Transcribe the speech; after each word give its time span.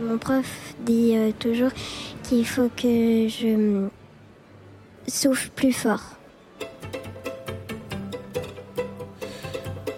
Mon 0.00 0.18
prof 0.18 0.74
dit 0.84 1.12
euh, 1.14 1.30
toujours 1.38 1.70
qu'il 2.24 2.44
faut 2.44 2.68
que 2.76 3.28
je 3.28 3.86
souffle 5.06 5.50
plus 5.54 5.72
fort. 5.72 6.02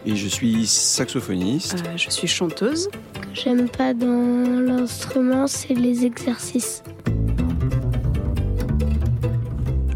Et 0.05 0.15
je 0.15 0.29
suis 0.29 0.67
saxophoniste. 0.67 1.83
Euh, 1.87 1.97
je 1.97 2.11
suis 2.11 2.29
chanteuse. 2.29 2.91
Ce 3.15 3.21
que 3.21 3.35
j'aime 3.35 3.69
pas 3.69 3.95
dans 3.95 4.61
l'instrument, 4.61 5.47
c'est 5.47 5.75
les 5.75 6.05
exercices. 6.05 6.83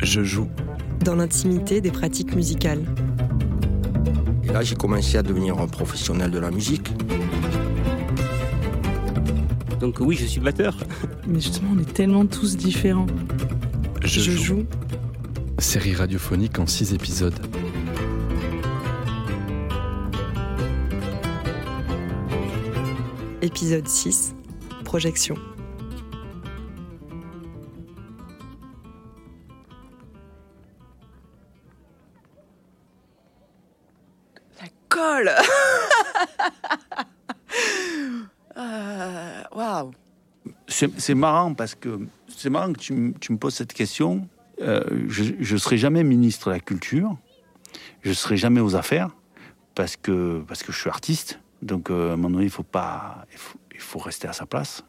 Je 0.02 0.24
joue. 0.24 0.48
Dans 1.04 1.14
l'intimité 1.14 1.80
des 1.80 1.90
pratiques 1.90 2.34
musicales. 2.34 2.84
Et 4.44 4.48
là, 4.48 4.62
j'ai 4.62 4.74
commencé 4.74 5.16
à 5.18 5.22
devenir 5.22 5.58
un 5.58 5.68
professionnel 5.68 6.30
de 6.30 6.38
la 6.38 6.50
musique. 6.50 6.88
Donc 9.80 9.96
oui, 10.00 10.14
je 10.14 10.26
suis 10.26 10.40
batteur. 10.40 10.76
Mais 11.26 11.40
justement, 11.40 11.70
on 11.74 11.78
est 11.78 11.90
tellement 11.90 12.26
tous 12.26 12.56
différents. 12.56 13.06
Je, 14.02 14.20
joue. 14.20 14.66
Série 15.58 15.94
radiophonique 15.94 16.58
en 16.58 16.66
six 16.66 16.92
épisodes. 16.92 17.38
Épisode 23.40 23.88
6. 23.88 24.34
Projection. 24.84 25.34
La 34.60 34.68
colle 34.90 35.30
Euh, 38.56 39.42
Waouh 39.54 39.92
C'est 40.70 41.14
marrant 41.14 41.54
parce 41.54 41.74
que 41.74 42.00
c'est 42.28 42.48
marrant 42.48 42.72
que 42.72 42.78
tu, 42.78 42.92
me 42.94 43.36
poses 43.36 43.54
cette 43.54 43.72
question. 43.72 44.28
Euh, 44.62 44.82
je 45.08 45.52
ne 45.52 45.58
serai 45.58 45.78
jamais 45.78 46.04
ministre 46.04 46.48
de 46.48 46.54
la 46.54 46.60
Culture. 46.60 47.16
Je 48.02 48.10
ne 48.10 48.14
serai 48.14 48.36
jamais 48.36 48.60
aux 48.60 48.76
affaires 48.76 49.10
parce 49.74 49.96
que, 49.96 50.42
parce 50.46 50.62
que 50.62 50.72
je 50.72 50.78
suis 50.78 50.88
artiste. 50.88 51.40
Donc, 51.62 51.90
euh, 51.90 52.10
à 52.10 52.12
un 52.12 52.16
moment 52.16 52.30
donné, 52.30 52.44
il 52.44 52.50
faut, 52.50 52.62
pas, 52.62 53.26
il 53.32 53.38
faut, 53.38 53.58
il 53.74 53.80
faut 53.80 53.98
rester 53.98 54.28
à 54.28 54.32
sa 54.32 54.46
place. 54.46 54.84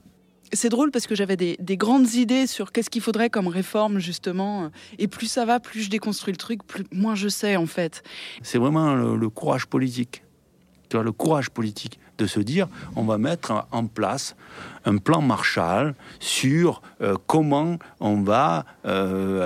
C'est 0.53 0.69
drôle 0.69 0.91
parce 0.91 1.07
que 1.07 1.15
j'avais 1.15 1.37
des, 1.37 1.57
des 1.59 1.77
grandes 1.77 2.13
idées 2.13 2.45
sur 2.45 2.71
qu'est-ce 2.71 2.89
qu'il 2.89 3.01
faudrait 3.01 3.29
comme 3.29 3.47
réforme, 3.47 3.99
justement. 3.99 4.69
Et 4.99 5.07
plus 5.07 5.27
ça 5.27 5.45
va, 5.45 5.59
plus 5.59 5.81
je 5.81 5.89
déconstruis 5.89 6.33
le 6.33 6.37
truc, 6.37 6.63
plus 6.65 6.83
moins 6.91 7.15
je 7.15 7.29
sais, 7.29 7.55
en 7.55 7.65
fait. 7.65 8.03
C'est 8.41 8.57
vraiment 8.57 8.93
le, 8.93 9.15
le 9.15 9.29
courage 9.29 9.65
politique. 9.65 10.23
Tu 10.89 10.97
vois, 10.97 11.03
le 11.03 11.13
courage 11.13 11.49
politique 11.49 11.99
de 12.21 12.27
se 12.27 12.39
dire 12.39 12.67
on 12.95 13.03
va 13.03 13.17
mettre 13.17 13.65
en 13.71 13.87
place 13.87 14.35
un 14.85 14.97
plan 14.97 15.21
Marshall 15.21 15.95
sur 16.19 16.81
euh, 17.01 17.15
comment 17.27 17.77
on 17.99 18.21
va 18.21 18.65
euh, 18.85 19.41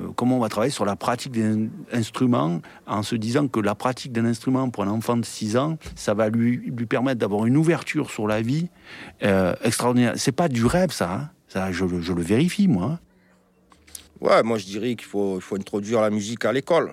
euh, 0.00 0.08
comment 0.16 0.36
on 0.36 0.40
va 0.40 0.48
travailler 0.48 0.72
sur 0.72 0.84
la 0.84 0.96
pratique 0.96 1.32
d'un 1.32 1.68
instrument 1.92 2.60
en 2.86 3.02
se 3.02 3.14
disant 3.16 3.48
que 3.48 3.60
la 3.60 3.74
pratique 3.74 4.12
d'un 4.12 4.24
instrument 4.24 4.68
pour 4.70 4.82
un 4.84 4.88
enfant 4.88 5.16
de 5.16 5.24
6 5.24 5.56
ans 5.56 5.78
ça 5.94 6.14
va 6.14 6.28
lui, 6.28 6.56
lui 6.58 6.86
permettre 6.86 7.20
d'avoir 7.20 7.46
une 7.46 7.56
ouverture 7.56 8.10
sur 8.10 8.26
la 8.26 8.42
vie 8.42 8.68
extraordinaire 9.62 10.14
c'est 10.16 10.32
pas 10.32 10.48
du 10.48 10.64
rêve 10.66 10.90
ça, 10.90 11.12
hein. 11.12 11.30
ça 11.48 11.70
je, 11.72 11.84
le- 11.84 12.00
je 12.00 12.12
le 12.12 12.22
vérifie 12.22 12.68
moi 12.68 12.84
hein. 12.92 12.98
Ouais, 14.20 14.42
moi 14.42 14.56
je 14.56 14.64
dirais 14.64 14.94
qu'il 14.96 15.06
faut, 15.06 15.36
il 15.36 15.42
faut 15.42 15.56
introduire 15.56 16.00
la 16.00 16.08
musique 16.08 16.44
à 16.46 16.52
l'école. 16.52 16.92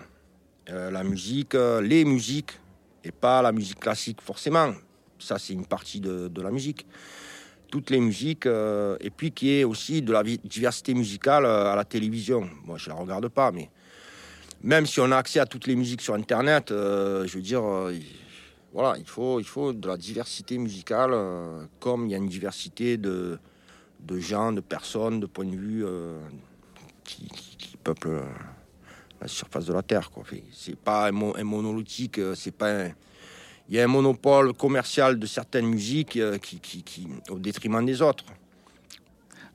La 0.67 1.03
musique, 1.05 1.53
les 1.81 2.03
musiques, 2.03 2.59
et 3.05 3.11
pas 3.11 3.41
la 3.41 3.53
musique 3.53 3.79
classique 3.79 4.19
forcément. 4.21 4.71
Ça, 5.23 5.39
c'est 5.39 5.53
une 5.53 5.65
partie 5.65 5.99
de, 6.01 6.29
la 6.41 6.51
musique. 6.51 6.85
Toutes 7.71 7.89
les 7.89 7.99
musiques, 7.99 8.45
euh, 8.45 8.97
et 8.99 9.09
puis 9.09 9.31
qu'il 9.31 9.47
y 9.47 9.59
ait 9.59 9.63
aussi 9.63 10.01
de 10.01 10.11
la 10.11 10.21
diversité 10.23 10.93
musicale 10.93 11.45
euh, 11.45 11.71
à 11.71 11.75
la 11.75 11.85
télévision. 11.85 12.47
Moi, 12.65 12.77
je 12.77 12.89
la 12.89 12.95
regarde 12.95 13.29
pas, 13.29 13.51
mais 13.51 13.69
même 14.61 14.85
si 14.85 14.99
on 14.99 15.09
a 15.11 15.17
accès 15.17 15.39
à 15.39 15.45
toutes 15.45 15.65
les 15.65 15.75
musiques 15.75 16.01
sur 16.01 16.13
Internet, 16.13 16.71
euh, 16.71 17.25
je 17.25 17.35
veux 17.35 17.41
dire, 17.41 17.63
il- 17.91 18.03
voilà, 18.73 18.97
il 18.97 19.05
faut, 19.05 19.39
il 19.39 19.45
faut 19.45 19.71
de 19.71 19.87
la 19.87 19.97
diversité 19.97 20.57
musicale, 20.57 21.13
comme 21.79 22.05
il 22.07 22.11
y 22.11 22.15
a 22.15 22.17
une 22.17 22.27
diversité 22.27 22.97
de, 22.97 23.39
gens, 24.17 24.51
de 24.51 24.61
personnes, 24.61 25.19
de 25.19 25.25
points 25.27 25.45
de 25.45 25.55
vue. 25.55 25.85
qui, 27.03 27.27
qui- 27.27 27.57
qui 27.57 27.77
peuplent 27.77 28.23
la 29.21 29.27
surface 29.27 29.65
de 29.65 29.73
la 29.73 29.81
Terre. 29.83 30.09
Quoi. 30.09 30.23
C'est 30.53 30.75
pas 30.77 31.07
un, 31.07 31.11
mo- 31.11 31.33
un 31.37 31.43
monolithique, 31.43 32.19
c'est 32.35 32.55
pas 32.55 32.71
un- 32.85 32.91
Il 33.69 33.75
y 33.75 33.79
a 33.79 33.83
un 33.83 33.87
monopole 33.87 34.53
commercial 34.53 35.17
de 35.17 35.25
certaines 35.25 35.67
musiques 35.67 36.17
euh, 36.17 36.37
qui, 36.37 37.07
au 37.29 37.39
détriment 37.39 37.85
des 37.85 38.01
autres. 38.01 38.25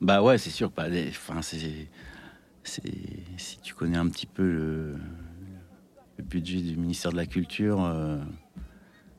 Bah 0.01 0.21
ouais, 0.21 0.37
c'est 0.37 0.49
sûr. 0.49 0.71
Bah, 0.71 0.85
enfin, 1.09 1.41
si 1.41 1.87
tu 3.61 3.73
connais 3.75 3.97
un 3.97 4.07
petit 4.09 4.25
peu 4.25 4.43
le, 4.43 4.95
budget 6.23 6.61
du 6.61 6.75
ministère 6.75 7.11
de 7.11 7.17
la 7.17 7.25
Culture, 7.25 7.85
euh, 7.85 8.17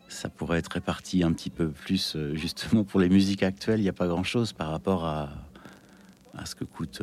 ça 0.09 0.28
pourrait 0.28 0.59
être 0.59 0.73
réparti 0.73 1.22
un 1.22 1.33
petit 1.33 1.51
peu 1.51 1.69
plus 1.69 2.15
euh, 2.15 2.34
justement 2.34 2.84
pour 2.84 3.01
les 3.01 3.09
musiques 3.09 3.43
actuelles. 3.43 3.81
Il 3.81 3.84
n'y 3.84 3.89
a 3.89 3.95
pas 3.95 4.09
grand-chose 4.09 4.53
par 4.53 4.71
rapport 4.71 5.05
à, 5.05 5.31
à 6.37 6.47
ce 6.47 6.55
que 6.55 6.65
coûte 6.65 7.03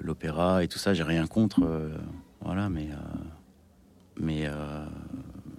l'opéra 0.00 0.62
et 0.62 0.68
tout 0.68 0.78
ça. 0.78 0.94
J'ai 0.94 1.02
rien 1.02 1.26
contre, 1.26 1.60
voilà, 2.40 2.68
mais 2.68 2.88
mais 4.16 4.46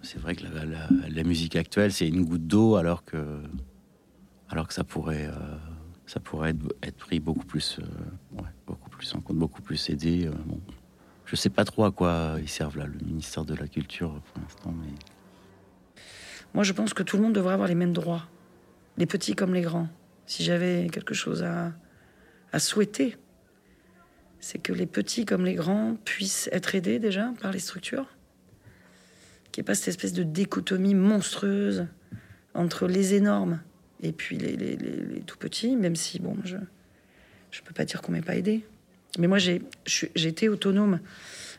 c'est 0.03 0.19
vrai 0.19 0.35
que 0.35 0.43
la, 0.43 1.23
musique 1.23 1.55
actuelle, 1.55 1.91
c'est 1.91 2.07
une 2.07 2.25
goutte 2.25 2.45
d'eau, 2.45 2.75
alors 2.75 3.03
que 3.03 3.41
alors 4.49 4.67
que 4.67 4.73
ça 4.73 4.83
pourrait 4.83 5.25
euh, 5.25 5.57
ça 6.05 6.19
pourrait 6.19 6.53
être, 6.83 6.97
pris 6.97 7.19
beaucoup 7.19 7.45
plus, 7.45 7.79
euh, 7.79 8.41
beaucoup 8.67 8.89
plus 8.89 9.15
en 9.15 9.21
compte, 9.21 9.37
beaucoup 9.37 9.61
plus 9.61 9.89
aidé. 9.89 10.27
euh, 10.27 10.31
bon. 10.45 10.59
Je 11.25 11.35
sais 11.35 11.49
pas 11.49 11.65
trop 11.65 11.85
à 11.85 11.91
quoi 11.91 12.35
ils 12.39 12.49
servent 12.49 12.77
là, 12.77 12.85
le 12.85 12.99
ministère 13.05 13.45
de 13.45 13.55
la 13.55 13.67
Culture 13.67 14.09
pour 14.11 14.41
l'instant, 14.41 14.73
mais 14.77 14.93
Moi, 16.53 16.63
je 16.63 16.73
pense 16.73 16.93
que 16.93 17.01
tout 17.01 17.17
le 17.17 17.23
monde 17.23 17.33
devrait 17.33 17.53
avoir 17.53 17.69
les 17.69 17.75
mêmes 17.75 17.93
droits, 17.93 18.27
les 18.97 19.05
petits 19.05 19.33
comme 19.33 19.53
les 19.53 19.61
grands. 19.61 19.87
Si 20.27 20.43
j'avais 20.43 20.87
quelque 20.91 21.13
chose 21.13 21.43
à 21.43 22.59
souhaiter, 22.59 23.17
c'est 24.39 24.59
que 24.59 24.73
les 24.73 24.85
petits 24.85 25.23
comme 25.23 25.45
les 25.45 25.55
grands 25.55 25.95
puissent 26.03 26.49
être 26.51 26.75
aidés 26.75 26.99
déjà 26.99 27.31
par 27.41 27.53
les 27.53 27.59
structures, 27.59 28.12
qu'il 29.53 29.61
n'y 29.61 29.65
ait 29.65 29.67
pas 29.67 29.75
cette 29.75 29.87
espèce 29.89 30.11
de 30.11 30.23
dichotomie 30.23 30.95
monstrueuse 30.95 31.85
entre 32.53 32.87
les 32.87 33.13
énormes 33.13 33.61
et 34.01 34.11
puis 34.11 34.37
les, 34.37 34.77
tout 35.25 35.37
petits, 35.37 35.77
même 35.77 35.95
si, 35.95 36.19
bon, 36.19 36.35
je 36.43 36.57
je 37.51 37.61
peux 37.61 37.73
pas 37.73 37.85
dire 37.85 38.01
qu'on 38.01 38.11
m'ait 38.11 38.21
pas 38.21 38.35
aidé. 38.35 38.65
Mais 39.19 39.27
moi, 39.27 39.37
j'ai 39.37 39.61
été 40.15 40.49
autonome 40.49 40.99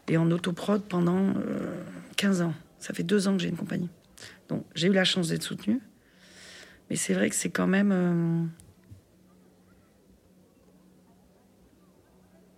et 0.09 0.17
en 0.17 0.29
autoprod 0.33 0.83
pendant 0.83 1.29
euh, 1.37 1.83
15 2.17 2.43
ans. 2.43 2.53
Ça 2.81 2.93
fait 2.93 3.05
deux 3.05 3.29
ans 3.29 3.37
que 3.37 3.43
j'ai 3.43 3.49
une 3.49 3.57
compagnie. 3.57 3.89
Donc 4.49 4.65
j'ai 4.75 4.89
eu 4.89 4.93
la 4.93 5.05
chance 5.05 5.29
d'être 5.29 5.45
soutenue. 5.45 5.79
Mais 6.91 6.97
c'est 6.97 7.15
vrai 7.15 7.31
que 7.31 7.37
c'est 7.37 7.49
quand 7.51 7.69
même... 7.69 7.93
euh, 7.93 8.45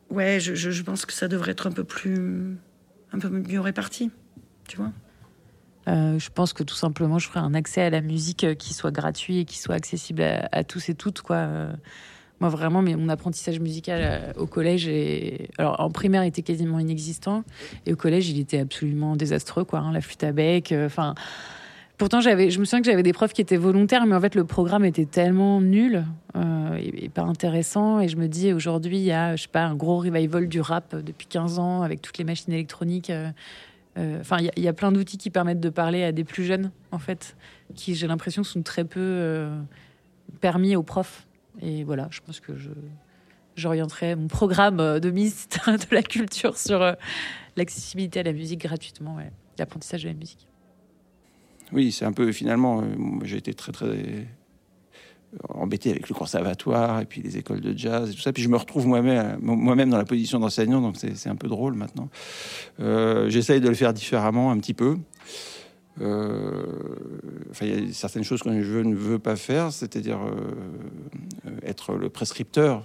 Ouais, 0.08 0.38
je, 0.40 0.54
je- 0.54 0.70
je 0.70 0.82
pense 0.82 1.04
que 1.04 1.12
ça 1.12 1.28
devrait 1.28 1.50
être 1.52 1.66
un 1.66 1.72
peu 1.72 1.84
plus... 1.84 2.56
un 3.12 3.18
peu 3.18 3.28
mieux 3.28 3.60
réparti, 3.60 4.10
tu 4.66 4.76
vois. 4.78 4.92
Euh, 5.88 6.18
je 6.18 6.30
pense 6.30 6.52
que 6.52 6.62
tout 6.62 6.74
simplement, 6.74 7.18
je 7.18 7.28
ferai 7.28 7.40
un 7.40 7.54
accès 7.54 7.82
à 7.82 7.90
la 7.90 8.00
musique 8.00 8.44
euh, 8.44 8.54
qui 8.54 8.74
soit 8.74 8.90
gratuit 8.90 9.38
et 9.38 9.44
qui 9.44 9.58
soit 9.58 9.74
accessible 9.74 10.22
à, 10.22 10.64
tous 10.64 10.88
et 10.88 10.94
toutes. 10.94 11.22
Euh, 11.30 11.72
moi, 12.40 12.50
vraiment, 12.50 12.82
mais 12.82 12.96
mon 12.96 13.08
apprentissage 13.08 13.60
musical 13.60 14.34
au 14.36 14.46
collège, 14.46 14.90
alors 15.58 15.80
en 15.80 15.90
primaire, 15.90 16.22
il 16.24 16.28
était 16.28 16.42
quasiment 16.42 16.78
inexistant, 16.78 17.44
et 17.86 17.94
au 17.94 17.96
collège, 17.96 18.28
il 18.28 18.38
était 18.38 18.58
absolument 18.58 19.16
désastreux. 19.16 19.64
Hein, 19.72 19.90
la 19.92 20.02
flûte 20.02 20.22
à 20.22 20.32
bec. 20.32 20.74
Pourtant, 21.96 22.20
je 22.20 22.58
me 22.58 22.64
souviens 22.66 22.82
que 22.82 22.90
j'avais 22.90 23.02
des 23.02 23.14
profs 23.14 23.32
qui 23.32 23.40
étaient 23.40 23.56
volontaires, 23.56 24.04
mais 24.04 24.14
en 24.14 24.20
fait, 24.20 24.34
le 24.34 24.44
programme 24.44 24.84
était 24.84 25.06
tellement 25.06 25.62
nul 25.62 26.04
et, 26.78 27.08
pas 27.08 27.22
intéressant. 27.22 28.00
Et 28.00 28.08
je 28.08 28.18
me 28.18 28.28
dis, 28.28 28.52
aujourd'hui, 28.52 28.98
il 28.98 29.04
y 29.04 29.12
a, 29.12 29.34
je 29.34 29.44
sais 29.44 29.48
pas, 29.48 29.64
un 29.64 29.74
gros 29.74 30.00
revival 30.00 30.46
du 30.46 30.60
rap 30.60 30.94
depuis 30.94 31.26
15 31.26 31.58
ans 31.58 31.80
avec 31.80 32.02
toutes 32.02 32.18
les 32.18 32.24
machines 32.24 32.52
électroniques. 32.52 33.10
Enfin, 33.96 34.38
il 34.56 34.62
y 34.62 34.68
a- 34.68 34.72
plein 34.72 34.92
d'outils 34.92 35.16
qui 35.18 35.30
permettent 35.30 35.60
de 35.60 35.70
parler 35.70 36.02
à 36.04 36.12
des 36.12 36.24
plus 36.24 36.44
jeunes, 36.44 36.70
en 36.92 36.98
fait, 36.98 37.36
qui, 37.74 37.94
j'ai 37.94 38.06
l'impression, 38.06 38.44
sont 38.44 38.62
très 38.62 38.84
peu 38.84 39.00
euh, 39.00 39.58
permis 40.40 40.76
aux 40.76 40.82
profs. 40.82 41.26
Et 41.62 41.82
voilà, 41.84 42.08
je 42.10 42.20
pense 42.20 42.40
que 42.40 42.56
je 42.56 42.70
j'orienterai 43.56 44.16
mon 44.16 44.28
programme 44.28 44.80
euh, 44.80 45.00
de 45.00 45.10
ministre 45.10 45.70
de 45.90 45.94
la 45.94 46.02
culture 46.02 46.58
sur 46.58 46.82
euh, 46.82 46.92
l'accessibilité 47.56 48.20
à 48.20 48.22
la 48.22 48.34
musique 48.34 48.60
gratuitement, 48.60 49.16
ouais, 49.16 49.32
l'apprentissage 49.58 50.02
de 50.02 50.08
la 50.08 50.14
musique. 50.14 50.46
Oui, 51.72 51.90
c'est 51.90 52.04
un 52.04 52.12
peu 52.12 52.30
finalement. 52.32 52.84
j'ai 53.24 53.38
été 53.38 53.54
très 53.54 53.72
très 53.72 54.26
embêté 55.48 55.90
avec 55.90 56.08
le 56.08 56.14
conservatoire 56.14 57.00
et 57.00 57.04
puis 57.04 57.20
les 57.20 57.36
écoles 57.36 57.60
de 57.60 57.76
jazz 57.76 58.10
et 58.10 58.14
tout 58.14 58.20
ça. 58.20 58.32
Puis 58.32 58.42
je 58.42 58.48
me 58.48 58.56
retrouve 58.56 58.86
moi-même 58.86 59.38
moi-même 59.40 59.90
dans 59.90 59.98
la 59.98 60.04
position 60.04 60.38
d'enseignant, 60.40 60.80
donc 60.80 60.96
c'est 60.96 61.28
un 61.28 61.36
peu 61.36 61.48
drôle 61.48 61.74
maintenant. 61.74 62.08
Euh, 62.80 63.28
J'essaye 63.28 63.60
de 63.60 63.68
le 63.68 63.74
faire 63.74 63.92
différemment 63.92 64.50
un 64.50 64.58
petit 64.58 64.74
peu. 64.74 64.96
Euh, 66.00 66.62
il 67.62 67.68
y 67.68 67.90
a 67.90 67.92
certaines 67.92 68.24
choses 68.24 68.42
que 68.42 68.62
je 68.62 68.78
ne 68.78 68.94
veux 68.94 69.18
pas 69.18 69.36
faire, 69.36 69.72
c'est-à-dire 69.72 70.18
euh, 70.20 71.50
être 71.62 71.94
le 71.94 72.10
prescripteur. 72.10 72.84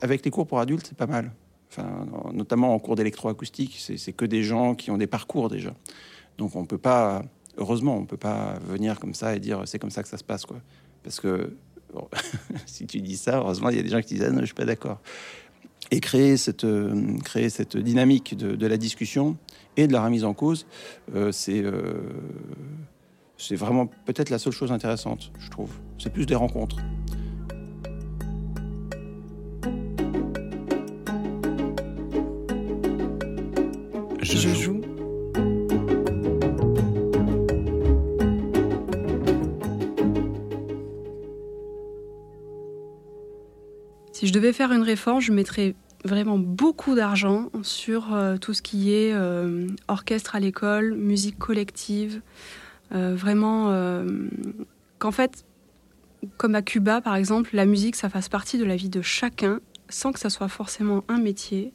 Avec 0.00 0.24
les 0.24 0.30
cours 0.30 0.46
pour 0.46 0.60
adultes, 0.60 0.86
c'est 0.88 0.96
pas 0.96 1.06
mal. 1.06 1.32
Enfin, 1.70 2.06
notamment 2.32 2.74
en 2.74 2.78
cours 2.78 2.96
d'électroacoustique, 2.96 3.78
c'est 3.78 4.12
que 4.12 4.24
des 4.24 4.42
gens 4.42 4.74
qui 4.74 4.90
ont 4.90 4.98
des 4.98 5.06
parcours 5.06 5.48
déjà. 5.48 5.74
Donc 6.38 6.56
on 6.56 6.64
peut 6.64 6.78
pas, 6.78 7.22
heureusement, 7.60 7.96
on 7.96 8.04
peut 8.04 8.16
pas 8.16 8.58
venir 8.66 8.98
comme 8.98 9.14
ça 9.14 9.36
et 9.36 9.38
dire 9.38 9.62
c'est 9.66 9.78
comme 9.78 9.90
ça 9.90 10.02
que 10.02 10.08
ça 10.08 10.16
se 10.16 10.24
passe, 10.24 10.46
quoi. 10.46 10.60
Parce 11.02 11.20
que 11.20 11.54
si 12.66 12.86
tu 12.86 13.00
dis 13.00 13.16
ça, 13.16 13.38
heureusement, 13.38 13.68
il 13.68 13.76
y 13.76 13.80
a 13.80 13.82
des 13.82 13.90
gens 13.90 14.00
qui 14.00 14.14
disent 14.14 14.24
ah 14.24 14.30
non, 14.30 14.40
je 14.40 14.46
suis 14.46 14.54
pas 14.54 14.64
d'accord. 14.64 15.00
Et 15.90 16.00
créer 16.00 16.36
cette, 16.36 16.64
euh, 16.64 17.18
créer 17.24 17.50
cette 17.50 17.76
dynamique 17.76 18.36
de, 18.36 18.66
la 18.66 18.76
discussion 18.76 19.36
et 19.76 19.86
de 19.86 19.92
la 19.92 20.04
remise 20.04 20.24
en 20.24 20.34
cause, 20.34 20.66
euh, 21.14 21.32
c'est 21.32 21.62
euh, 21.62 21.94
c'est 23.36 23.56
vraiment 23.56 23.86
peut-être 23.86 24.30
la 24.30 24.38
seule 24.38 24.52
chose 24.52 24.70
intéressante, 24.70 25.32
je 25.38 25.48
trouve. 25.50 25.70
C'est 25.98 26.12
plus 26.12 26.26
des 26.26 26.34
rencontres. 26.34 26.76
Je, 34.22 34.48
joue. 34.54 34.80
Je 44.30 44.32
devais 44.32 44.52
faire 44.52 44.70
une 44.70 44.82
réforme, 44.82 45.20
je 45.20 45.32
mettrais 45.32 45.74
vraiment 46.04 46.38
beaucoup 46.38 46.94
d'argent 46.94 47.50
sur 47.64 48.14
euh, 48.14 48.36
tout 48.36 48.54
ce 48.54 48.62
qui 48.62 48.94
est 48.94 49.12
euh, 49.12 49.66
orchestre 49.88 50.36
à 50.36 50.40
l'école, 50.40 50.94
musique 50.94 51.36
collective. 51.36 52.22
Euh, 52.94 53.16
vraiment, 53.16 53.74
qu'en 55.00 55.10
fait, 55.10 55.44
comme 56.36 56.54
à 56.54 56.62
Cuba 56.62 57.00
par 57.00 57.16
exemple, 57.16 57.50
la 57.54 57.66
musique, 57.66 57.96
ça 57.96 58.08
fasse 58.08 58.28
partie 58.28 58.56
de 58.56 58.64
la 58.64 58.76
vie 58.76 58.88
de 58.88 59.02
chacun 59.02 59.58
sans 59.88 60.12
que 60.12 60.20
ça 60.20 60.30
soit 60.30 60.48
forcément 60.48 61.02
un 61.08 61.18
métier 61.18 61.72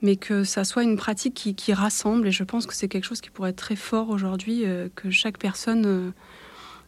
mais 0.00 0.16
que 0.16 0.42
ça 0.42 0.64
soit 0.64 0.82
une 0.82 0.96
pratique 0.96 1.54
qui, 1.54 1.72
rassemble. 1.72 2.26
Et 2.26 2.32
je 2.32 2.42
pense 2.42 2.66
que 2.66 2.74
c'est 2.74 2.88
quelque 2.88 3.04
chose 3.04 3.20
qui 3.20 3.30
pourrait 3.30 3.50
être 3.50 3.56
très 3.56 3.76
fort 3.76 4.08
aujourd'hui, 4.08 4.64
que 4.96 5.10
chaque 5.10 5.38
personne 5.38 6.12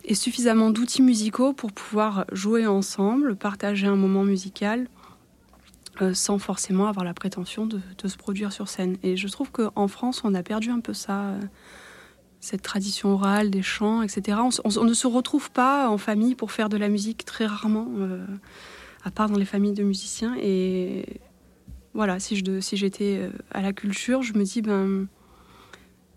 euh, 0.05 0.11
ait 0.11 0.15
suffisamment 0.15 0.71
d'outils 0.71 1.03
musicaux 1.03 1.53
pour 1.53 1.73
pouvoir 1.73 2.25
jouer 2.33 2.67
ensemble, 2.67 3.37
partager 3.37 3.87
un 3.87 3.97
moment 3.97 4.25
musical, 4.25 4.89
euh, 6.03 6.15
sans 6.15 6.39
forcément 6.39 6.87
avoir 6.87 7.05
la 7.05 7.15
prétention 7.15 7.67
de, 7.67 7.81
se 8.05 8.17
produire 8.17 8.53
sur 8.53 8.69
scène. 8.69 8.97
Et 9.03 9.17
je 9.17 9.29
trouve 9.29 9.51
qu'en 9.51 9.89
France, 9.89 10.23
on 10.25 10.35
a 10.35 10.43
perdu 10.43 10.71
un 10.71 10.81
peu 10.81 10.95
ça. 10.95 11.35
cette 12.41 12.63
tradition 12.63 13.15
orale, 13.15 13.51
des 13.51 13.63
chants, 13.63 14.03
etc. 14.03 14.39
On, 14.65 14.85
ne 14.85 14.95
se 14.95 15.07
retrouve 15.07 15.51
pas 15.51 15.89
en 15.89 15.99
famille 15.99 16.35
pour 16.35 16.53
faire 16.53 16.69
de 16.69 16.77
la 16.77 16.89
musique 16.89 17.25
très 17.25 17.47
rarement, 17.47 17.89
à 19.05 19.11
part 19.11 19.31
dans 19.31 19.39
les 19.39 19.47
familles 19.47 19.73
de 19.73 19.83
musiciens. 19.83 20.37
Et 20.41 21.21
voilà, 21.95 22.19
si 22.19 22.37
je 22.37 22.61
si 22.61 22.77
j'étais 22.77 23.19
euh, 23.21 23.31
à 23.53 23.63
la 23.63 23.73
culture, 23.73 24.23
je 24.23 24.35
me 24.35 24.43
dis 24.43 24.63
ben 24.63 25.07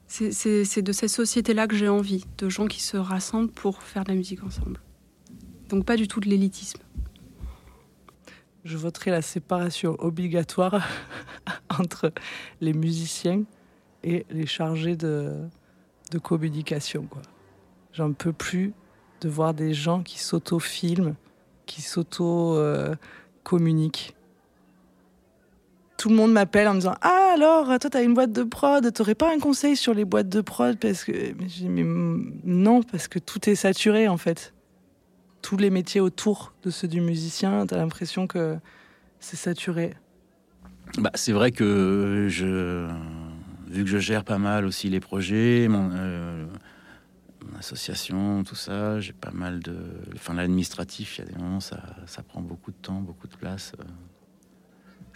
c'est 0.07 0.81
de 0.81 0.92
cette 0.92 1.09
société-là 1.09 1.68
que 1.68 1.75
j'ai 1.75 1.89
envie, 1.89 2.25
de 2.38 2.50
gens 2.50 2.68
qui 2.68 2.81
se 2.81 2.98
rassemblent 2.98 3.51
pour 3.51 3.83
faire 3.83 4.04
de 4.04 4.09
la 4.09 4.15
musique 4.15 4.44
ensemble. 4.44 4.80
Donc 5.69 5.86
pas 5.86 5.98
du 5.98 6.07
tout 6.07 6.19
de 6.19 6.30
l'élitisme. 6.30 6.80
Je 8.63 8.77
voterai 8.77 9.12
la 9.12 9.21
séparation 9.21 9.95
obligatoire 10.00 10.88
entre 11.80 12.12
les 12.62 12.74
musiciens 12.74 13.44
et 14.04 14.25
les 14.30 14.45
chargés 14.45 14.95
de, 14.95 15.33
de 16.12 16.18
communication. 16.18 17.07
J'en 17.94 18.13
peux 18.13 18.33
plus 18.33 18.74
de 19.21 19.30
voir 19.30 19.54
des 19.54 19.74
gens 19.74 20.04
qui 20.04 20.19
s'auto-filment, 20.19 21.15
qui 21.65 21.81
s'auto-communiquent. 21.81 24.17
Euh, 25.97 26.03
tout 26.03 26.09
le 26.09 26.15
monde 26.15 26.31
m'appelle 26.31 26.67
en 26.67 26.73
me 26.73 26.79
disant 26.79 26.95
Ah, 27.01 27.33
alors, 27.33 27.67
toi, 27.79 27.89
t'as 27.89 28.03
une 28.03 28.13
boîte 28.13 28.31
de 28.31 28.44
prod, 28.44 28.94
t'aurais 28.94 29.15
pas 29.15 29.33
un 29.33 29.39
conseil 29.39 29.75
sur 29.75 29.94
les 29.94 30.05
boîtes 30.05 30.29
de 30.29 30.41
prod? 30.41 30.77
Parce 30.77 31.03
que. 31.03 31.11
Mais, 31.63 31.83
non, 32.44 32.83
parce 32.83 33.07
que 33.07 33.19
tout 33.19 33.49
est 33.49 33.55
saturé, 33.55 34.07
en 34.07 34.17
fait. 34.17 34.53
Tous 35.41 35.57
les 35.57 35.69
métiers 35.69 36.01
autour 36.01 36.53
de 36.63 36.69
ceux 36.69 36.88
du 36.88 37.01
musicien, 37.01 37.65
t'as 37.65 37.77
l'impression 37.77 38.27
que 38.27 38.57
c'est 39.19 39.38
saturé. 39.38 39.94
Bah, 40.97 41.11
c'est 41.15 41.33
vrai 41.33 41.51
que 41.51 42.27
je. 42.29 42.88
Vu 43.67 43.83
que 43.83 43.89
je 43.89 43.97
gère 43.97 44.23
pas 44.23 44.38
mal 44.38 44.65
aussi 44.65 44.89
les 44.89 45.01
projets, 45.01 45.67
mon, 45.67 45.89
euh, 45.91 46.45
association, 47.59 48.44
tout 48.44 48.55
ça, 48.55 48.99
j'ai 49.01 49.13
pas 49.13 49.31
mal 49.31 49.59
de. 49.59 49.75
Enfin, 50.15 50.33
l'administratif, 50.33 51.17
il 51.17 51.25
y 51.25 51.27
a 51.27 51.31
des 51.31 51.38
moments, 51.38 51.59
ça, 51.59 51.81
ça 52.05 52.23
prend 52.23 52.41
beaucoup 52.41 52.71
de 52.71 52.77
temps, 52.77 53.01
beaucoup 53.01 53.27
de 53.27 53.35
place. 53.35 53.73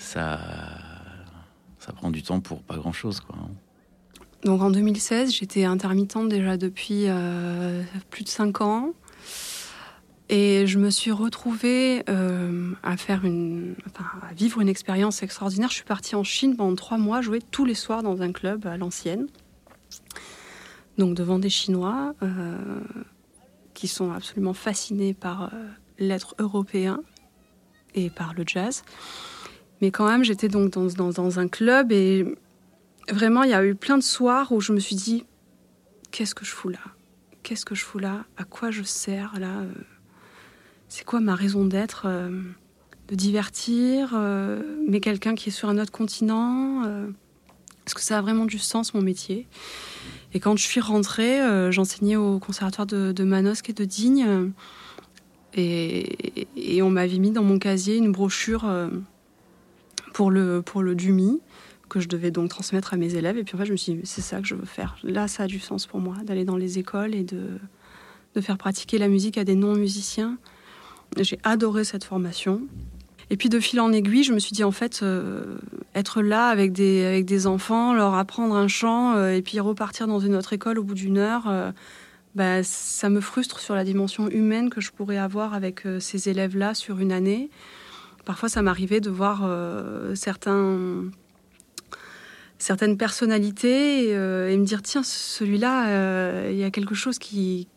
Ça, 0.02 0.40
ça 1.80 1.94
prend 1.94 2.10
du 2.10 2.24
temps 2.24 2.40
pour 2.40 2.64
pas 2.64 2.76
grand-chose. 2.76 3.20
Quoi. 3.20 3.38
Donc 4.44 4.62
en 4.62 4.72
2016, 4.72 5.32
j'étais 5.32 5.64
intermittente 5.66 6.28
déjà 6.28 6.58
depuis 6.58 7.04
euh, 7.08 7.84
plus 8.10 8.24
de 8.24 8.30
5 8.30 8.62
ans. 8.62 8.94
Et 10.30 10.66
je 10.66 10.80
me 10.80 10.90
suis 10.90 11.12
retrouvée 11.12 12.04
euh, 12.10 12.72
à 12.84 12.98
faire 12.98 13.26
une, 13.26 13.76
à 14.28 14.34
vivre 14.34 14.62
une 14.62 14.70
expérience 14.70 15.22
extraordinaire. 15.24 15.70
Je 15.70 15.76
suis 15.76 15.84
partie 15.84 16.16
en 16.16 16.24
Chine 16.24 16.56
pendant 16.56 16.76
trois 16.76 16.98
mois, 16.98 17.22
jouer 17.22 17.40
tous 17.52 17.66
les 17.66 17.76
soirs 17.76 18.02
dans 18.02 18.22
un 18.22 18.32
club 18.32 18.66
à 18.66 18.78
l'ancienne, 18.78 19.28
donc 20.98 21.16
devant 21.16 21.38
des 21.38 21.50
Chinois 21.50 22.16
euh, 22.24 22.58
qui 23.74 23.88
sont 23.88 24.12
absolument 24.12 24.54
fascinés 24.54 25.14
par 25.14 25.52
l'être 26.00 26.34
européen 26.40 27.02
et 27.94 28.10
par 28.10 28.34
le 28.34 28.44
jazz. 28.48 28.84
Mais 29.82 29.90
quand 29.90 30.08
même, 30.08 30.24
j'étais 30.24 30.48
donc 30.48 30.70
dans, 30.70 31.10
dans, 31.10 31.40
un 31.40 31.48
club 31.48 31.92
et 31.92 32.26
vraiment, 33.10 33.44
il 33.44 33.50
y 33.50 33.54
a 33.54 33.66
eu 33.66 33.74
plein 33.74 33.98
de 33.98 34.04
soirs 34.04 34.52
où 34.52 34.62
je 34.62 34.72
me 34.74 34.80
suis 34.80 34.96
dit 34.96 35.26
qu'est-ce 36.12 36.36
que 36.36 36.46
je 36.46 36.52
fous 36.52 36.70
là? 36.70 36.80
Qu'est-ce 37.42 37.66
que 37.66 37.74
je 37.74 37.84
fous 37.84 37.98
là? 37.98 38.26
À 38.38 38.44
quoi 38.44 38.70
je 38.70 38.84
sers 38.84 39.40
là? 39.40 39.62
Euh? 39.62 39.74
C'est 40.88 41.04
quoi 41.04 41.20
ma 41.20 41.34
raison 41.34 41.66
d'être 41.66 42.04
euh? 42.06 42.42
De 43.08 43.16
divertir 43.16 44.12
euh, 44.14 44.62
Mais 44.88 45.00
quelqu'un 45.00 45.34
qui 45.34 45.50
est 45.50 45.52
sur 45.52 45.68
un 45.68 45.80
autre 45.80 45.92
continent 45.92 46.84
Est-ce 47.86 47.96
que 47.96 48.02
ça 48.02 48.20
a 48.20 48.22
vraiment 48.22 48.46
du 48.46 48.60
sens, 48.60 48.94
mon 48.94 49.02
métier? 49.02 49.48
Et 50.34 50.40
quand 50.40 50.56
je 50.56 50.64
suis 50.64 50.80
rentrée, 50.80 51.40
j'enseignais 51.72 52.16
au 52.16 52.40
conservatoire 52.40 52.86
de, 52.86 53.12
de, 53.12 53.24
Manosque 53.26 53.70
et 53.70 53.74
de 53.74 53.84
Digne. 53.84 54.54
Et, 55.54 56.48
et 56.56 56.82
on 56.82 56.90
m'avait 56.90 57.18
mis 57.18 57.32
dans 57.32 57.44
mon 57.44 57.60
casier 57.60 57.98
une 57.98 58.14
brochure 58.14 58.64
pour 60.14 60.32
le, 60.32 60.62
pour 60.62 60.82
le 60.82 60.96
DUMI, 60.96 61.40
que 61.90 62.00
je 62.00 62.08
devais 62.08 62.32
donc 62.32 62.50
transmettre 62.50 62.94
à 62.94 62.98
mes 62.98 63.16
élèves. 63.16 63.38
Et 63.38 63.44
puis 63.44 63.56
en 63.56 63.60
fait, 63.60 63.66
je 63.66 63.72
me 63.72 63.78
suis 63.78 63.94
dit, 63.94 64.02
c'est 64.06 64.22
ça 64.22 64.40
que 64.42 64.48
je 64.48 64.56
veux 64.56 64.66
faire. 64.66 64.98
Là, 65.04 65.28
ça 65.28 65.44
a 65.44 65.48
du 65.48 65.60
sens 65.60 65.88
pour 65.88 66.00
moi, 66.00 66.16
d'aller 66.24 66.46
dans 66.46 66.58
les 66.58 66.80
écoles 66.80 67.14
et 67.14 67.24
de, 67.24 67.60
de 68.36 68.42
faire 68.42 68.58
pratiquer 68.58 68.98
la 68.98 69.08
musique 69.08 69.38
à 69.38 69.44
des 69.44 69.56
non-musiciens. 69.56 70.38
J'ai 71.18 71.40
adoré 71.44 71.84
cette 71.84 72.06
formation. 72.06 72.62
Et 73.30 73.38
puis 73.38 73.48
de 73.48 73.60
fil 73.60 73.80
en 73.80 73.94
aiguille, 73.94 74.24
je 74.24 74.34
me 74.34 74.40
suis 74.40 74.52
dit 74.52 74.64
en 74.64 74.72
fait, 74.72 75.02
euh, 75.04 75.58
être 75.96 76.22
là 76.22 76.48
avec 76.48 76.74
des, 76.74 77.06
avec 77.06 77.26
des 77.26 77.48
enfants, 77.48 77.94
leur 77.94 78.14
apprendre 78.14 78.56
un 78.56 78.68
chant 78.68 79.16
euh, 79.16 79.32
et 79.32 79.42
puis 79.42 79.60
repartir 79.62 80.08
dans 80.08 80.20
une 80.20 80.36
autre 80.36 80.52
école 80.52 80.78
au 80.78 80.84
bout 80.84 80.96
d'une 80.96 81.18
heure, 81.18 81.48
euh, 81.48 81.72
bah, 82.36 82.62
ça 82.64 83.10
me 83.10 83.22
frustre 83.22 83.60
sur 83.60 83.74
la 83.74 83.86
dimension 83.86 84.30
humaine 84.30 84.70
que 84.70 84.82
je 84.82 84.92
pourrais 84.92 85.18
avoir 85.18 85.54
avec 85.54 85.84
ces 86.00 86.30
élèves-là 86.30 86.74
sur 86.74 87.00
une 87.00 87.12
année. 87.12 87.50
Parfois, 88.26 88.50
ça 88.50 88.62
m'arrivait 88.62 89.02
de 89.02 89.10
voir 89.10 89.42
euh, 89.44 90.14
certaines 90.16 91.12
personnalités 92.98 94.16
euh, 94.16 94.50
et, 94.50 94.58
me 94.58 94.66
dire 94.66 94.82
tiens, 94.82 95.04
celui-là, 95.04 95.88
euh, 95.90 96.50
il 96.52 96.58
y 96.58 96.64
a 96.64 96.72
quelque 96.72 96.96
chose 96.96 97.18
qui, 97.18 97.68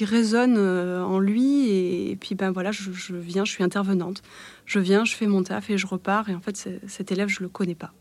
résonne 0.00 0.58
en 0.58 1.18
lui. 1.18 1.70
Et, 1.70 2.16
puis, 2.16 2.34
ben 2.34 2.50
voilà, 2.50 2.72
je, 2.72 2.90
viens, 3.14 3.44
je 3.44 3.52
suis 3.52 3.64
intervenante. 3.64 4.22
Je 4.66 4.78
viens, 4.80 5.04
je 5.04 5.14
fais 5.14 5.26
mon 5.26 5.42
taf 5.42 5.70
et 5.70 5.78
je 5.78 5.86
repars. 5.86 6.28
Et 6.28 6.34
en 6.34 6.40
fait, 6.40 6.68
cet 6.86 7.12
élève, 7.12 7.28
je 7.28 7.42
le 7.42 7.48
connais 7.48 7.76
pas. 7.76 7.92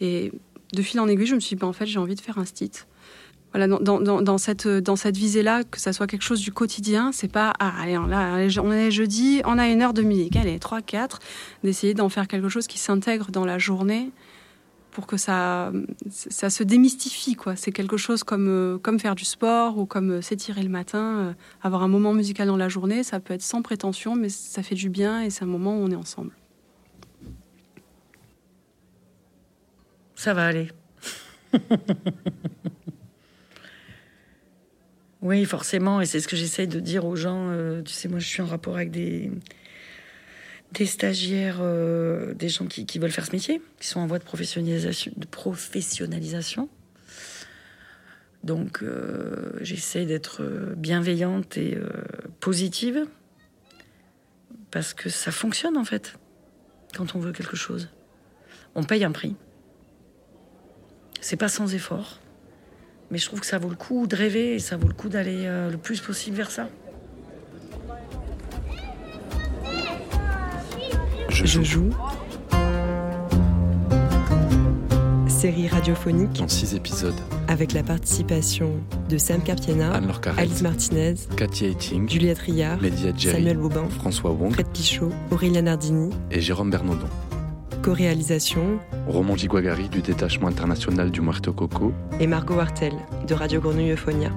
Et 0.00 0.32
de 0.72 0.82
fil 0.82 1.00
en 1.00 1.08
aiguille, 1.08 1.26
je 1.26 1.34
me 1.34 1.40
suis 1.40 1.56
dit, 1.56 1.60
ben, 1.60 1.66
en 1.66 1.72
fait, 1.72 1.86
j'ai 1.86 1.98
envie 1.98 2.14
de 2.14 2.20
faire 2.20 2.38
un 2.38 2.44
stit 2.44 2.70
voilà, 3.52 3.68
dans, 3.68 4.00
dans, 4.00 4.22
dans, 4.22 4.38
cette, 4.38 4.66
dans 4.66 4.96
cette 4.96 5.16
visée-là, 5.16 5.64
que 5.64 5.78
ça 5.78 5.92
soit 5.92 6.06
quelque 6.06 6.22
chose 6.22 6.40
du 6.40 6.52
quotidien, 6.52 7.12
c'est 7.12 7.30
pas, 7.30 7.52
ah, 7.58 7.72
allez, 7.80 7.92
là, 7.92 8.38
on 8.62 8.72
est 8.72 8.90
jeudi, 8.90 9.42
on 9.44 9.58
a 9.58 9.68
une 9.68 9.82
heure 9.82 9.92
de 9.92 10.02
musique, 10.02 10.36
allez, 10.36 10.58
3, 10.58 10.80
4, 10.80 11.18
d'essayer 11.62 11.94
d'en 11.94 12.08
faire 12.08 12.28
quelque 12.28 12.48
chose 12.48 12.66
qui 12.66 12.78
s'intègre 12.78 13.30
dans 13.30 13.44
la 13.44 13.58
journée 13.58 14.10
pour 14.92 15.06
que 15.06 15.16
ça, 15.16 15.72
ça 16.10 16.50
se 16.50 16.62
démystifie, 16.62 17.34
quoi. 17.34 17.56
C'est 17.56 17.72
quelque 17.72 17.96
chose 17.96 18.22
comme, 18.22 18.48
euh, 18.48 18.78
comme 18.78 19.00
faire 19.00 19.14
du 19.14 19.24
sport 19.24 19.78
ou 19.78 19.86
comme 19.86 20.10
euh, 20.10 20.20
s'étirer 20.20 20.62
le 20.62 20.68
matin, 20.68 21.18
euh, 21.18 21.32
avoir 21.62 21.82
un 21.82 21.88
moment 21.88 22.12
musical 22.12 22.46
dans 22.46 22.58
la 22.58 22.68
journée, 22.68 23.02
ça 23.02 23.18
peut 23.18 23.34
être 23.34 23.42
sans 23.42 23.62
prétention, 23.62 24.14
mais 24.14 24.28
ça 24.28 24.62
fait 24.62 24.74
du 24.74 24.90
bien 24.90 25.22
et 25.22 25.30
c'est 25.30 25.44
un 25.44 25.48
moment 25.48 25.76
où 25.76 25.82
on 25.82 25.90
est 25.90 25.96
ensemble. 25.96 26.32
Ça 30.14 30.34
va 30.34 30.46
aller. 30.46 30.68
Oui, 35.22 35.44
forcément, 35.44 36.00
et 36.00 36.06
c'est 36.06 36.18
ce 36.18 36.26
que 36.26 36.34
j'essaye 36.34 36.66
de 36.66 36.80
dire 36.80 37.04
aux 37.04 37.14
gens. 37.14 37.50
euh, 37.50 37.80
tu 37.82 37.92
sais, 37.92 38.08
moi, 38.08 38.18
je 38.18 38.26
suis 38.26 38.42
en 38.42 38.46
rapport 38.46 38.74
avec 38.74 38.90
des, 38.90 39.30
stagiaires, 40.84 41.58
euh, 41.60 42.34
des 42.34 42.48
gens 42.48 42.66
qui, 42.66 42.98
veulent 42.98 43.12
faire 43.12 43.26
ce 43.26 43.30
métier, 43.30 43.62
qui 43.78 43.86
sont 43.86 44.00
en 44.00 44.08
voie 44.08 44.18
de 44.18 44.24
professionnalisation. 44.24 46.68
Donc, 48.42 48.82
euh, 48.82 49.52
j'essaye 49.60 50.06
d'être 50.06 50.42
bienveillante 50.76 51.56
et 51.56 51.78
positive, 52.40 53.06
parce 54.72 54.92
que 54.92 55.08
ça 55.08 55.30
fonctionne 55.30 55.76
en 55.76 55.84
fait, 55.84 56.18
quand 56.96 57.14
on 57.14 57.20
veut 57.20 57.30
quelque 57.30 57.56
chose. 57.56 57.90
On 58.74 58.82
paye 58.82 59.04
un 59.04 59.12
prix. 59.12 59.36
C'est 61.20 61.36
pas 61.36 61.48
sans 61.48 61.74
effort. 61.74 62.18
Mais 63.12 63.18
je 63.18 63.26
trouve 63.26 63.40
que 63.40 63.46
ça 63.46 63.58
vaut 63.58 63.68
le 63.68 63.76
coup 63.76 64.06
de 64.06 64.16
rêver 64.16 64.54
et 64.54 64.58
ça 64.58 64.78
vaut 64.78 64.88
le 64.88 64.94
coup 64.94 65.10
d'aller 65.10 65.44
euh, 65.44 65.70
le 65.70 65.76
plus 65.76 66.00
possible 66.00 66.34
vers 66.34 66.50
ça. 66.50 66.70
Je 71.28 71.62
joue. 71.62 71.90
Série 75.28 75.68
radiophonique 75.68 76.40
En 76.40 76.48
six 76.48 76.74
épisodes, 76.74 77.20
avec 77.48 77.74
la 77.74 77.82
participation 77.82 78.80
de 79.10 79.18
Sam 79.18 79.42
Carpiena, 79.42 80.00
Carrette, 80.22 80.38
Alice 80.38 80.62
Martinez, 80.62 81.14
Katia 81.36 81.68
Etting, 81.68 82.08
Juliette 82.08 82.38
Jerry, 82.46 83.18
Samuel 83.18 83.58
Bobin, 83.58 83.88
François 83.90 84.30
Wong 84.30 84.54
Fred 84.54 84.68
Pichot, 84.68 85.10
Aurélien 85.30 85.62
Nardini, 85.62 86.10
et 86.30 86.40
Jérôme 86.40 86.70
Bernaudon. 86.70 87.08
Co-réalisation 87.82 88.78
Roman 89.08 89.36
Giguagari 89.36 89.88
du 89.88 90.02
détachement 90.02 90.46
international 90.46 91.10
du 91.10 91.20
Muerto 91.20 91.52
Coco, 91.52 91.92
et 92.20 92.28
Margot 92.28 92.54
Wartel 92.54 92.92
de 93.26 93.34
Radio 93.34 93.60
Grenouille 93.60 93.90
Euphonia. 93.90 94.30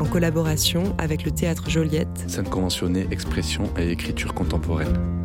En 0.00 0.06
collaboration 0.06 0.94
avec 0.98 1.24
le 1.24 1.30
Théâtre 1.30 1.68
Joliette 1.68 2.24
scène 2.26 2.48
conventionnée, 2.48 3.06
expression 3.10 3.64
et 3.78 3.90
écriture 3.90 4.32
contemporaine. 4.32 5.15